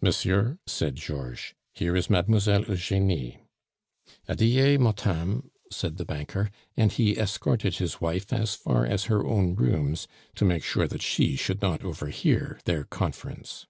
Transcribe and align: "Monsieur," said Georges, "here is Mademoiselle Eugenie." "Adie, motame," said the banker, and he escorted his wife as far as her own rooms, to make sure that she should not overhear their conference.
"Monsieur," 0.00 0.58
said 0.66 0.96
Georges, 0.96 1.54
"here 1.72 1.94
is 1.94 2.10
Mademoiselle 2.10 2.64
Eugenie." 2.64 3.38
"Adie, 4.28 4.76
motame," 4.76 5.50
said 5.70 5.98
the 5.98 6.04
banker, 6.04 6.50
and 6.76 6.90
he 6.90 7.16
escorted 7.16 7.76
his 7.76 8.00
wife 8.00 8.32
as 8.32 8.56
far 8.56 8.84
as 8.84 9.04
her 9.04 9.24
own 9.24 9.54
rooms, 9.54 10.08
to 10.34 10.44
make 10.44 10.64
sure 10.64 10.88
that 10.88 11.00
she 11.02 11.36
should 11.36 11.62
not 11.62 11.84
overhear 11.84 12.58
their 12.64 12.82
conference. 12.82 13.66